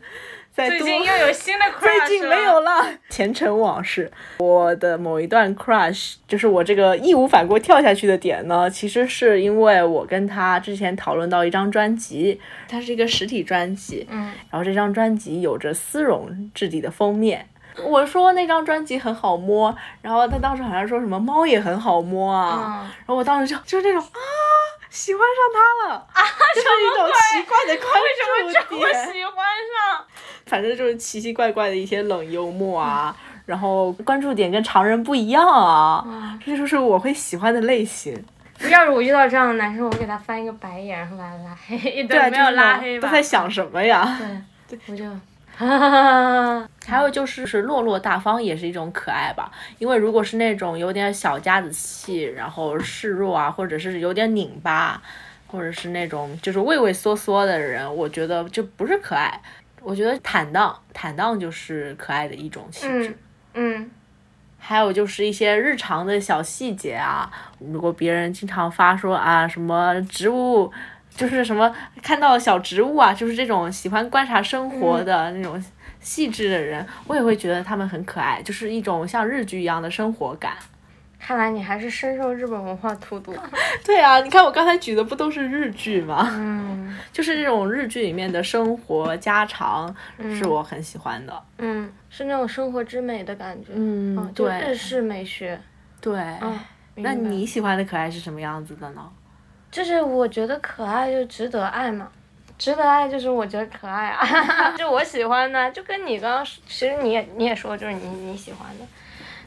[0.53, 2.87] 再多最近又有新的 crush 最近没有了。
[3.11, 17.49] 前尘往事，我的某一段 crush，就是我这个义无反顾跳下去的点呢，其实是因为我跟他之前讨论到一张专辑，它是一个实体专辑，嗯，然后这张专辑有着丝绒质地的封面。
[17.85, 24.19] 我说那张专辑很好摸，然后他当时好像说什么猫也很好摸啊，嗯然后我当时就就是那种啊，
[24.91, 26.23] 喜欢上他了啊，
[26.55, 29.13] 就是一种奇怪的关为什么这么。
[29.13, 30.05] 喜欢上？
[30.47, 33.15] 反正就是奇奇怪怪的一些冷幽默啊，
[33.45, 38.25] 然后关注点跟常人不一样啊，嗯这就是我会喜欢的类型。
[38.71, 42.03] 要是我遇到这样的男生，我给他翻一个白眼，然后把他拉黑。
[42.05, 43.07] 对啊， 没有拉黑吧？
[43.09, 44.19] 都在想什么呀？
[44.69, 45.05] 对， 我就，
[46.87, 55.03] 还有就是是落落大方也是一种可爱吧，因为如果是那种有点小家子气，然后示弱啊，或者是有点拧巴，
[55.47, 59.41] 或者是那种就是畏畏缩缩的人，我觉得就不是可爱。
[59.81, 63.09] 我觉得坦荡，坦荡就是可爱的一种气质。
[63.11, 63.15] 嗯
[63.55, 63.91] 嗯
[64.61, 70.71] 还有就是一些日常的小细节啊，如果别人经常发说啊什么植物，
[71.19, 75.61] 就是什么看到小植物啊，就是这种喜欢观察生活的那种
[75.99, 80.53] 细致的人，我也会觉得他们很可爱，就是一种像日剧一样的生活感。
[81.19, 83.35] 看来你还是深受日本文化荼毒。
[83.85, 86.29] 对啊，你看我刚才举的不都是日剧吗？
[86.31, 89.93] 嗯 就是这种日剧里面的生活家常，
[90.39, 91.43] 是我很喜欢的。
[91.59, 93.73] 嗯，是那种生活之美的感觉。
[93.75, 95.61] 嗯嗯，就日对式美学。
[96.01, 96.17] 对。
[96.41, 96.57] 嗯，
[96.95, 99.03] 那你喜欢的可爱是什么样子的呢？
[99.71, 102.09] 就是我觉得可爱就值得爱嘛，
[102.59, 108.85] 值得爱就是我觉得可爱啊， 就我喜欢的，就跟你刚刚其实你也你也说就是你你喜欢的，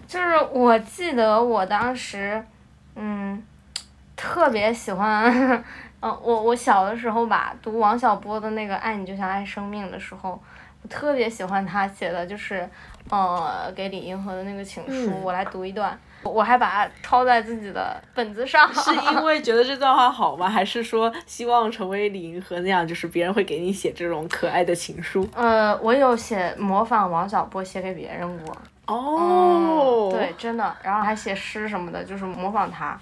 [0.07, 2.43] 就是我记得我当时，
[2.95, 3.43] 嗯，
[4.15, 5.23] 特特别喜欢，
[6.01, 10.41] 嗯，我我小的时候吧，读王小波的那个《爱你就像爱生命》的时候，
[10.81, 12.67] 我特别喜欢他写的，就是，
[13.09, 18.71] 呃，给李银河的那个情书，嗯我来读一段，我还把它抄在自己的本子上。
[18.73, 20.49] 是因为觉得这段话好吗？
[20.49, 25.27] 还是说希望成为李银河那样，就是别人会给你写这种可爱的情书？
[25.35, 28.55] 呃，我有写模仿王小波写给别人过。
[28.87, 32.99] 哦，嗯，对，真的，然后还写诗什么的，就是模仿他。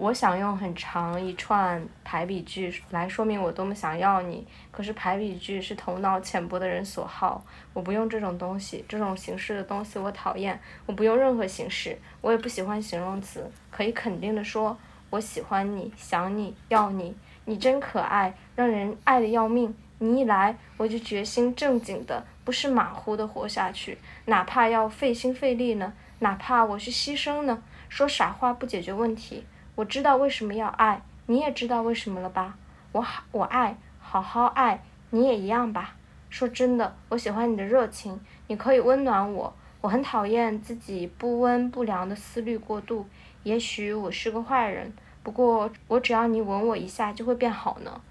[0.00, 14.74] 我想用很长一串排比句来说明我多么想要你，可是排比句是头脑浅薄的人所好，我不用这种东西，这种形式的东西我讨厌，我不用任何形式，我也不喜欢形容词，可以肯定的说，
[15.10, 19.76] 我喜欢你，想你，要你，你真可爱，让人爱的要命。
[19.98, 27.62] 你一来，我就决心正经的，不是马虎的活下去，哪怕要费心费力呢，哪怕我去牺牲呢。
[27.90, 29.44] 说傻话不解决问题。
[29.80, 32.54] 我知道为什么要爱，你也知道为什么了吧？
[32.92, 35.94] 我好，我爱，好好爱，你也一样吧。
[36.28, 39.50] 说真的，我喜欢你的热情，你可以温暖我。
[39.80, 43.06] 我很讨厌自己不温不凉的思虑过度。
[43.42, 48.02] 也许我是个坏人，不过我只要你吻我一下就会变好呢。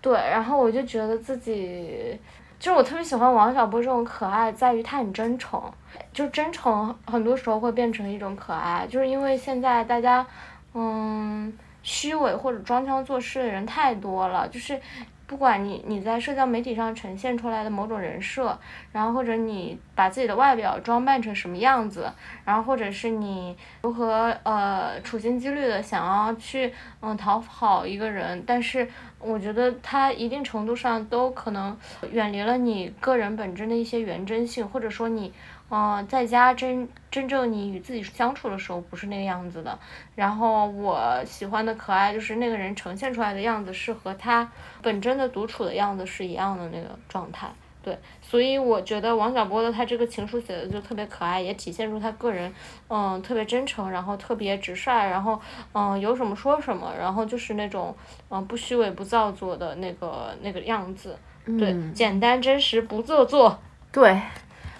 [0.00, 2.18] 对，然后我就觉得自己，
[2.58, 5.62] 就是我特别喜欢王小波这种可爱，在于他很真诚，
[6.14, 10.26] 就真诚很多时候会变成一种可爱，就是因为现在大家，
[10.74, 14.80] 嗯，虚伪或者装腔作势的人太多了，就是。
[15.26, 18.56] 不管你你在社交媒体上呈现出来的某种人设，
[18.92, 22.12] 然后或者你把自己的外表装扮成什么样子，
[22.44, 28.86] 然后或者是你如何呃处心积虑的想要去嗯讨好一个人，但是
[29.18, 31.74] 我觉得他一定程度上都可能
[32.12, 35.32] 远离了你个人本真的一些原真性，或者说你
[35.74, 39.76] 嗯、呃在家真真正你与自己相处的时候不是那个样子的。
[40.14, 44.48] 然后我喜欢的可爱就是那个人呈现出来的样子是和他
[44.80, 47.48] 本真的独处的样子是一样的那个状态。
[47.82, 52.50] 对，所以我觉得王小波的他这个情书写的就特别可爱，也体现出他个人，
[52.88, 55.38] 嗯，特别真诚，然后特别直率，然后
[55.74, 57.94] 嗯有什么说什么，然后就是那种
[58.30, 61.18] 嗯不虚伪不造作的那个那个样子。
[61.58, 63.58] 对，嗯简单真实不做作。
[63.92, 64.18] 对，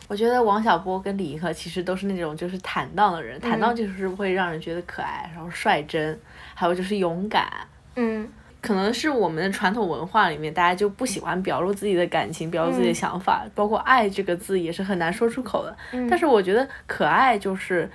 [0.06, 6.20] 我觉得王小波跟李银河其实都是那种就是坦荡的人，坦荡就是会让人觉得可爱，然后率真，
[6.54, 7.48] 还有就是勇敢。
[7.96, 8.28] 嗯
[8.60, 15.76] 可能是我们的传统文化里面，大家就不喜欢表露自己的感情，表露自己的嗯想法，包括“爱”这个字也是很难说出口的。
[15.92, 17.90] 嗯但是我觉得可爱就是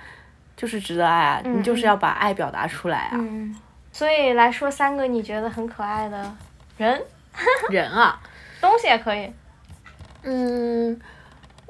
[0.56, 3.10] 就是值得爱啊，嗯你就是要把爱表达出来啊。
[3.14, 3.56] 嗯，
[3.90, 6.36] 所以来说三个你觉得很可爱的
[6.76, 7.02] 人，
[7.68, 8.20] 人啊，
[8.60, 9.28] 东西也可以。
[10.22, 11.00] 嗯，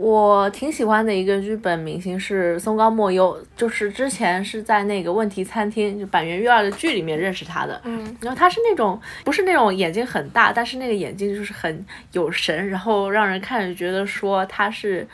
[0.00, 7.78] 我挺喜欢的一个日本明星是松冈莫优，就是之前是在那个问题餐厅就板垣瑞二的剧里面认识他的。
[7.84, 15.06] 嗯然后他是那种不是那种眼睛很大，但是那个眼睛就是很有神，然后让人看着觉得说他是。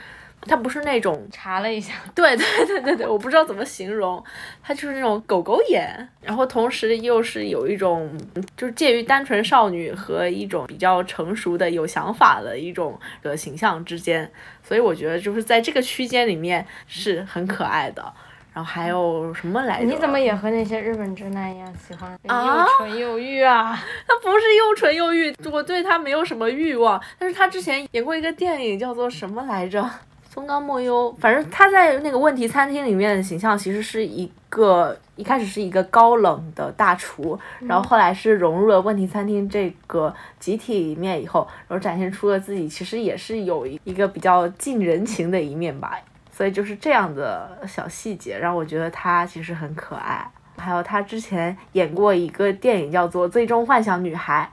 [0.47, 4.23] 他不是那种，查了一下，对对对对对，我不知道怎么形容，
[4.63, 8.11] 他就是那种狗狗眼，然后同时又是有一种，
[8.57, 14.31] 就是介于单纯少女和一种比较成熟的有想法的一种的形象之间，
[14.63, 18.13] 所以我觉得就是在这个区间里面是很可爱的。
[18.53, 19.85] 然后还有什么来着？
[19.85, 23.79] 你怎么也和那些日本直男一样喜欢啊又纯又欲啊？
[24.09, 26.99] 他不是又纯又欲，我对他没有什么欲望。
[27.19, 29.87] 但是他之前演过一个电影，叫做什么来着？
[30.37, 45.99] 松冈莫优，反正他在那个问题餐厅里面的形象其实是一个一开始是一个高冷的大厨，然后后来是融入了问题餐厅这个集体里面以后，然后展现出了自己其实也是有一个比较近人情的一面吧。
[46.31, 50.31] 所以就是这样的小细节，让我觉得他其实很可爱。
[50.59, 54.47] 还有他之前演过一个电影叫做《最终幻想女孩》，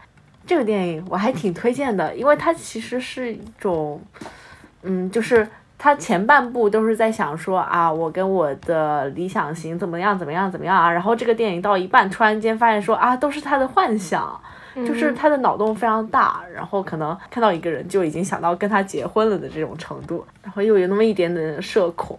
[0.48, 4.02] 这个电影我还挺推荐的，因为它其实是一种，
[4.84, 5.46] 嗯，就是
[5.84, 14.40] 它前半部都是在想说啊，我跟我的理想型怎么样怎么样怎么样啊，然后这个电影到一半突然间发现说啊，都是他的幻想。
[14.76, 22.18] 就是他的脑洞非常大，然后可能看到一个人就已经想到跟他结婚了的这种程度，然后又有那么一点点社恐，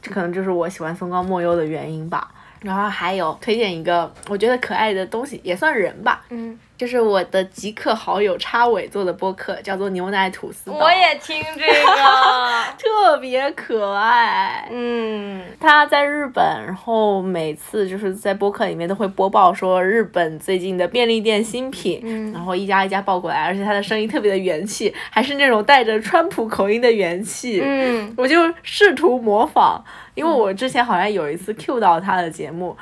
[0.00, 2.30] 这可能就是我喜欢松冈莫优的原因吧。
[2.60, 12.02] 然后还有推荐一个我觉得可爱的东西，也算人吧，嗯，就是我的极客好友叉尾做的播客，叫做牛奶吐司，我也听这个。
[12.76, 14.68] 特别可爱。
[14.68, 27.62] 嗯他在日本，然后每次就是在播客里面都会播报说日本最近的便利店新品，嗯然后一家一家报过来，而且他的声音特别的元气，还是那种带着川普口音的元气。
[27.64, 29.80] 嗯我就试图模仿，
[30.16, 32.76] 因为我之前好像有一次 Q 到他的节目，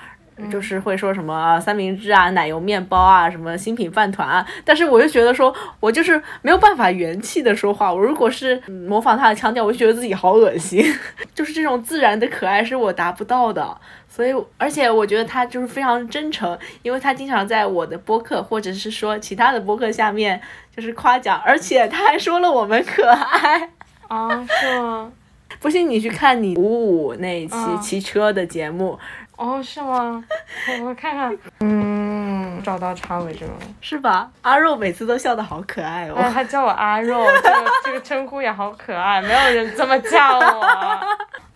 [0.49, 7.93] 就是会说什么三明治啊、奶油面包啊、什么新品饭团啊，但是我就觉得说，我就是没有办法元气的说话。
[7.93, 10.84] 我如果是模仿他的腔调，我就觉得自己好恶心。
[11.34, 13.76] 就是这种自然的可爱是我达不到的，
[14.09, 20.41] 所以而且我觉得他就是非常真诚，因为他经常在我的播客或者是说其他的播客下面
[20.74, 23.70] 就是夸奖，而且他还说了我们可爱。
[24.09, 25.12] 啊，是吗？
[25.61, 28.99] 不信你去看你五五那一期骑车的节目。
[29.41, 30.22] 哦，是吗？
[30.68, 34.30] 我我看看， 嗯，找到插尾这个，是吧？
[34.43, 36.30] 阿肉每次都笑得好可爱哦。
[36.30, 41.01] 他叫我阿肉，这个这个称呼也好可爱，没有人这么叫我。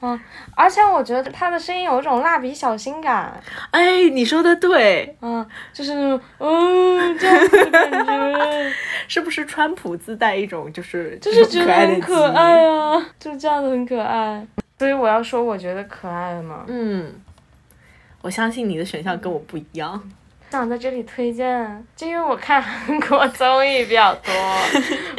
[0.01, 0.19] 嗯，
[0.57, 3.39] 而且我觉得他的声音有一种蜡笔小新感。
[3.71, 5.15] 哎，你说的对。
[5.21, 5.93] 嗯，就是
[6.39, 8.73] 嗯这样子的感觉。
[9.09, 13.05] 是不是川普自带一种就是就是觉得很可爱啊？
[13.21, 14.47] 就这样子很可爱。
[14.79, 16.65] 所以我要说，我觉得可爱了嘛。
[16.67, 17.13] 嗯。
[18.25, 20.03] 我相信你的选项跟我不一样。
[20.51, 24.33] 想在这里推荐，就因为我看韩国综艺比较多，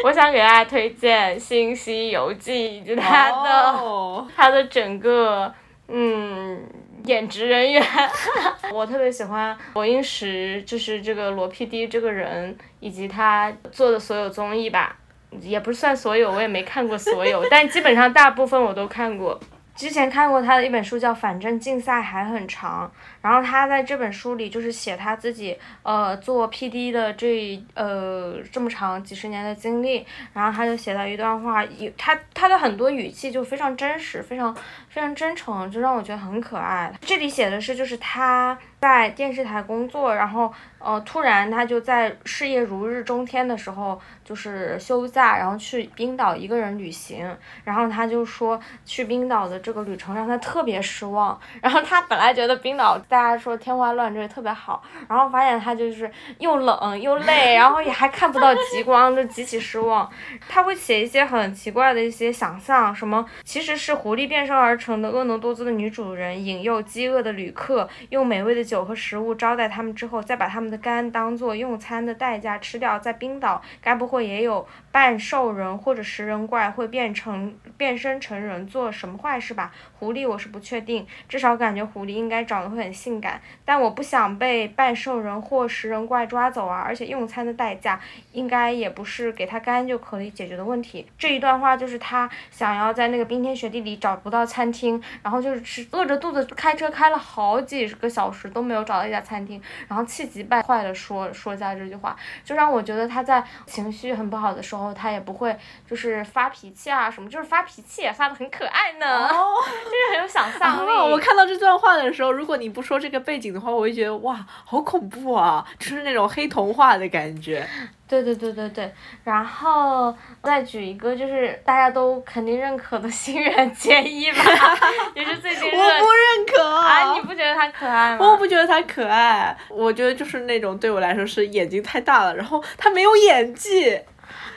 [0.03, 5.53] 我想给大家推荐《新西游记》以及他的 他的整个
[5.87, 6.59] 嗯
[7.03, 7.83] 演职人员。
[8.73, 14.97] 我特别喜欢罗英石，就是这个罗 PD 这个人，以及他做的所有综艺吧，
[15.41, 19.39] 也不算所有，我也没看过所有，但基本上大部分我都看过。
[19.75, 22.87] 之前看过他的一本书，叫《反正竞赛还很长》。
[23.25, 26.91] 然后他在这本书里就是写他自己呃做 P.D.
[26.91, 30.05] 的这呃这么长几十年的经历。
[30.31, 34.55] 然后他就写到一段话，有他他的很多语气就非常真实，非常
[34.87, 36.93] 非常真诚，就让我觉得很可爱。
[37.01, 47.27] 这里写的是就是他在电视台工作，然后呃突然他就在事业如日中天的时候就是休假，然后去冰岛一个人旅行。
[47.63, 49.55] 然后他就说去冰岛的。
[49.65, 60.11] 这个旅程让他特别失望，然后他本来觉得冰岛大家说天花乱坠特别好，然后发现他就是又冷又累，然后也还看不到极光，就极其失望。
[60.49, 72.99] 他会写一些很奇怪的一些想象，什么其实是狐狸变身而成的婀娜多姿的女主人，引诱饥饿的旅客，用美味的酒和食物招待他们之后，再把他们的肝当做用餐的代价吃掉。
[72.99, 79.53] 在冰岛，该不会也有半兽人或者食人怪会变成变身成人做什么坏事？
[79.53, 86.79] 吧，狐狸我是不确定，至少感觉狐狸应该长得会很性感，但我不想被半兽人或食人怪抓走啊！
[86.79, 87.99] 而且用餐的代价
[88.31, 91.05] 应该也不是给他干就可以解决的问题。
[91.17, 102.15] 这一段话就是他想要在那个冰天雪地里找不到餐厅，然后就是饿着肚子开车开了好几个小时都没有找到一家餐厅，然后气急败坏的说说下这句话，
[102.45, 105.55] 就让我觉得他在情绪很不好的时候，他也不会
[105.89, 109.29] 就是发脾气啊什么，就是发脾气也发的很可爱呢。
[109.29, 109.35] 就
[109.89, 110.91] 是很有想象 力。
[111.11, 117.67] 我看到这段话的时候，如果你不说这个背景的话，我会觉得哇，好恐怖啊，就是那种黑童话的感觉。
[118.07, 124.43] 对对对对对，然后再举一个，就是大家都肯定认可的新垣结衣吧，
[125.15, 125.65] 也是最近。
[125.65, 127.13] 我不认可啊！
[127.15, 128.19] 你不觉得他可爱吗？
[128.23, 133.99] 我不觉得他可爱，我觉得就是那种对我来说是眼睛太大了，然后他没有演技。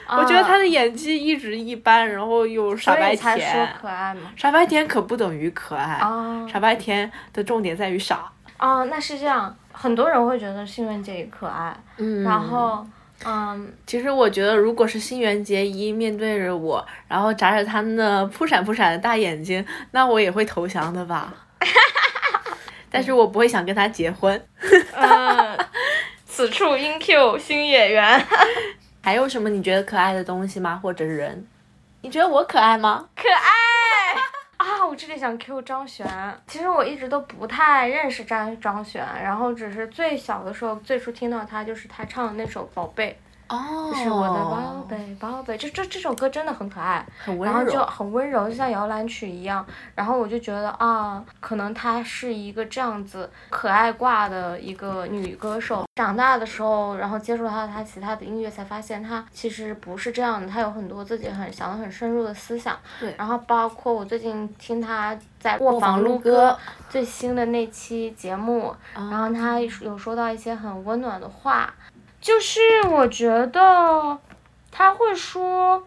[0.07, 3.69] 我觉得他的演技一直一般，然后又傻白甜。
[3.79, 5.99] 可爱傻白甜可不等于可爱。
[6.51, 8.31] 傻白甜的重点在于傻。
[8.57, 11.75] 哦，那是这样，很多人会觉得新垣结衣可爱。
[11.97, 12.23] 嗯。
[12.23, 12.85] 然后，
[13.23, 13.71] 嗯。
[13.85, 21.33] 其实我觉得，如果是新垣结衣面对着我，然后眨着他那扑闪扑闪的大眼睛，那我也会投降的吧。
[22.91, 24.41] 但是我不会想跟他结婚。
[24.93, 25.57] 嗯。
[26.25, 28.25] 此处应 Q 新演员。
[29.09, 30.79] 还有什么你觉得可爱的东西吗？
[30.83, 31.43] 或者人？
[32.01, 33.09] 你觉得我可爱吗？
[33.15, 34.21] 可爱
[34.63, 34.85] 啊！
[34.85, 36.05] 我这里想 Q 张悬。
[36.45, 43.19] 其实我一直都不太认识张张悬，然后只是最小的时候，最初听到他就是他唱的那首《宝贝》。
[43.49, 49.65] 哦，是我的宝贝，宝贝，这这这首歌真的很可爱，很温柔，然后就很温柔，就像摇篮曲一样。
[49.95, 55.85] 然后我就觉得啊，可能她是一个这样子可爱挂的一个女歌手。
[55.95, 62.77] 长大的时候，然后接触到她其他的音乐，才发现她其实不是这样的，她有很多自己很想的很深入的思想。
[62.99, 63.15] 对。
[63.17, 66.55] 然后包括我最近听她在卧房录歌
[66.87, 71.73] 最新的那期节目，然后她有说到一些很温暖的话。
[72.21, 72.59] 就是
[72.89, 74.17] 我觉得
[74.71, 75.81] 他会说，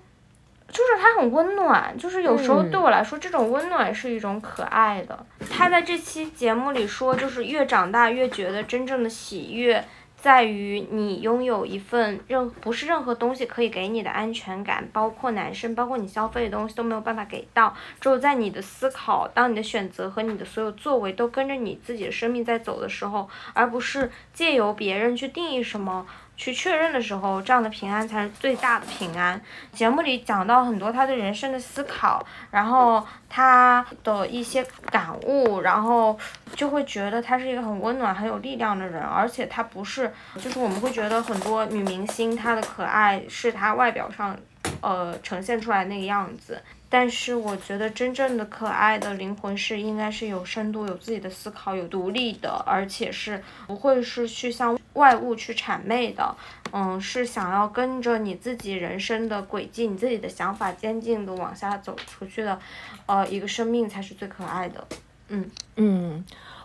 [0.68, 5.26] 就是他很温暖，就是有时候对我来说，这种温暖是一种可爱的。
[5.51, 9.85] 他在这期节目里说，就是越长大越觉得真正的喜悦
[10.16, 17.76] 在于你拥有一份任不是任何东西可以给你的安全感，包括男生，包括你消费的东西都没有办法给到。
[18.01, 26.07] 只有在你的思考，当你的选择和你的所有作为都跟着你自己的生命在走的时候，而不是借由别人去定义什么。
[26.37, 29.41] 去确认的时候，这样的平安才是最大的平安。
[29.72, 36.18] 节目里讲到很多他对人生的思考，然后他的一些感悟，然后
[36.57, 39.01] 就会觉得他是一个很温暖、很有力量的人。
[39.03, 44.37] 而且他不是，就是我们会觉得很多女明星她的可爱是她外表上，
[44.80, 46.61] 呃，呈现出来那个样子。
[46.93, 56.36] 但是我觉得真正的可爱的灵魂是应该是有深度、有自己的思考、有独立的，而且是不会是去向外物去谄媚的。
[56.70, 62.61] 嗯，是想要跟着你自己人生的轨迹、你自己的想法，坚定的往下走出去的，
[63.07, 64.86] 呃，一个生命才是最可爱的。
[65.28, 66.22] 嗯嗯。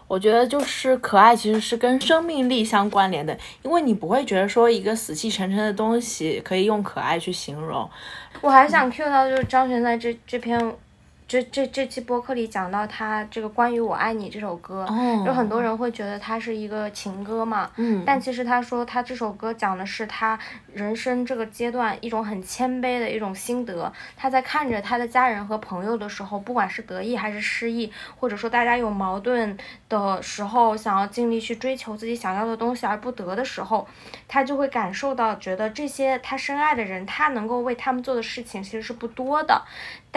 [0.08, 7.90] 我觉得就是可爱，其实是跟生命力相关联的，因为你不会觉得说一个死气沉沉的东西可以用可爱去形容。
[8.42, 10.76] 我还想 cue 到就是张悬在这这篇。
[11.28, 14.88] 这这这期播客里讲到他这个关于我爱你这首歌，
[15.26, 17.70] 有很多人会觉得它是一个情歌嘛，
[18.06, 20.40] 但其实他说他这首歌讲的是他
[20.74, 23.92] 人生这个阶段一种很谦卑的一种心得。
[24.16, 29.58] 他在看着他的家人和朋友的时候，不管是得意还是失意，或者说大家有矛盾
[29.90, 33.86] 的时候，想要尽力去追求自己想要的东西而不得的时候，
[34.30, 39.62] 他就会感受到，觉得这些他深爱的人，他能够为他们做的事情其实是不多的。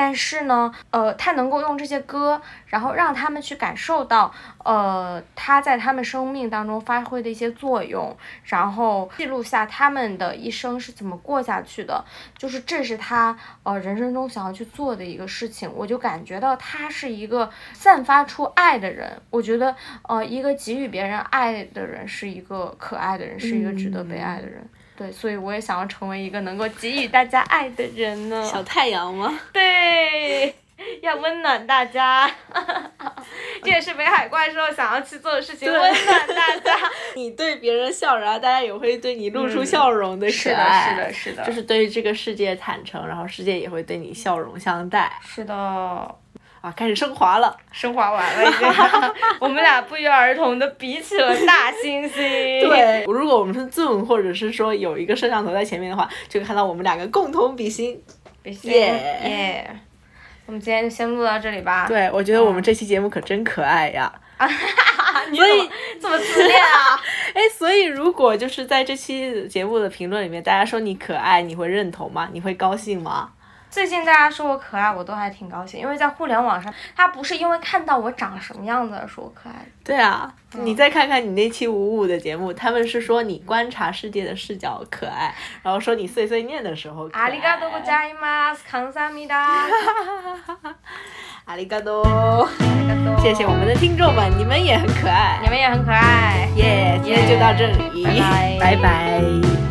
[0.03, 4.33] 但是呢，呃，他能够用这些歌，然后让他们去感受到，
[4.65, 12.03] 呃，他在他们生命当中发挥的一些作用，然后记录下他们的一生是怎么过下去的，
[12.35, 15.71] 就是这是他呃人生中想要去做的一个事情。
[15.71, 19.21] 我就感觉到他是一个散发出爱的人。
[19.29, 19.77] 我觉得，
[20.09, 24.67] 呃，一个给予别人爱的人是一个可爱的人，是一个值得被爱的人。
[25.01, 28.45] 对，所以我也想要成为一个能够给予大家爱的人呢。
[28.45, 29.41] 小太阳吗？
[29.51, 30.55] 对，
[31.01, 32.31] 要温暖大家。
[33.65, 36.77] 这也是北海怪兽想要去做的事情，温暖大家。
[37.17, 40.91] 你对别人笑，然后大家也会对你露出笑容的可爱。
[40.91, 41.47] 是的，是的，是的。
[41.47, 45.11] 就是对于这个世界坦诚，然后世界也会对你笑容相待。
[45.23, 46.15] 是的。
[46.61, 48.69] 啊，开始升华了，升华完了已经。
[49.41, 52.69] 我们俩不约而同的比起了大猩猩。
[52.69, 58.03] 对，如果我们是 Zoom，或者是说有一个摄像头在前面的话，就看到我们两个共同比心。
[58.43, 58.71] 比心。
[58.71, 59.71] 耶。
[60.47, 61.87] 我们今天就先录到这里吧。
[61.87, 64.13] 对，我觉得我们这期节目可真可爱呀。
[64.37, 65.25] 啊哈哈！
[65.35, 66.99] 所以这么自恋啊？
[67.35, 72.29] 哎，所以如果就是在这期节目的评论里面，大家说你可爱，你会认同吗？
[72.33, 73.31] 你会高兴吗？
[73.71, 79.55] 最近大家说我可爱，我都还挺高兴，因为在互联网上，他不是因为看到我长什么样子说我可爱。
[79.85, 87.23] 对啊，你再看看你那期五五的节目，他们是说你观察世界的视角可爱，然后说你碎碎念的时候可爱。
[87.23, 88.13] 阿里嘎多不加一，
[88.69, 89.67] 康萨米达，
[91.45, 92.05] 阿里嘎多，
[93.23, 97.01] 谢谢我们的听众们，你们也很可爱，你们也很可爱，耶！
[97.05, 99.70] 今天就到这里，拜拜，拜拜。